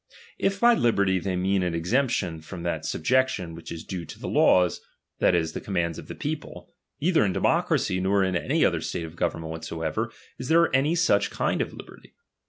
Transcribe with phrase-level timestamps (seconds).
[0.39, 4.17] If by liberty they mean an exemption from that sub jection which is due to
[4.17, 4.81] the laws,
[5.19, 8.81] that is, the com mands of the people; neither in democracy, nor in any other
[8.81, 12.13] state of government whatsoever, is there any such kind of liberty.